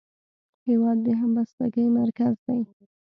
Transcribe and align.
هېواد 0.67 0.97
د 1.05 1.07
همبستګۍ 1.19 1.85
مرکز 1.97 2.33
دی. 2.45 2.61